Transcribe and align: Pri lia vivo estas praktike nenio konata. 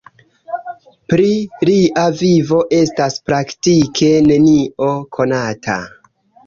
Pri 1.13 1.27
lia 1.71 2.07
vivo 2.23 2.63
estas 2.81 3.21
praktike 3.29 4.13
nenio 4.33 4.93
konata. 5.19 5.81